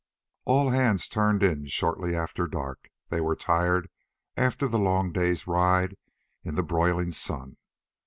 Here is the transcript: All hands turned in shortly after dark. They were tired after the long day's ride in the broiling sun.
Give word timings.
All 0.45 0.71
hands 0.71 1.07
turned 1.07 1.43
in 1.43 1.67
shortly 1.67 2.15
after 2.15 2.47
dark. 2.47 2.89
They 3.09 3.21
were 3.21 3.35
tired 3.35 3.87
after 4.35 4.67
the 4.67 4.79
long 4.79 5.11
day's 5.11 5.45
ride 5.45 5.95
in 6.43 6.55
the 6.55 6.63
broiling 6.63 7.11
sun. 7.11 7.57